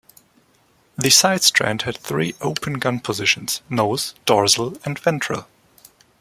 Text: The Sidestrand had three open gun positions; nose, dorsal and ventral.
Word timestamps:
The 0.97 1.09
Sidestrand 1.09 1.83
had 1.83 1.95
three 1.95 2.33
open 2.41 2.79
gun 2.79 3.01
positions; 3.01 3.61
nose, 3.69 4.15
dorsal 4.25 4.75
and 4.83 4.97
ventral. 4.97 5.45